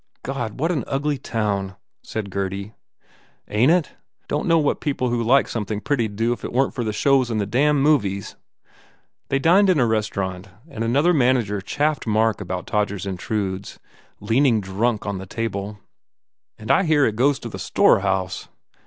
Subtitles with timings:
[0.23, 2.59] "God, what an ugly town," said Gurdy.
[2.63, 2.73] u
[3.49, 3.89] Ain t it?
[4.27, 6.73] Don t know what people that like something pretty d do if it weren t
[6.73, 8.35] for the shows and the damned movies."
[9.29, 13.77] They dined in a restaurant and another man ager chaffed Mark about "Todgers Intrudes"
[14.19, 15.77] leaning drunk on the table.
[16.57, 18.47] "And I hear it goes to the storehouse?"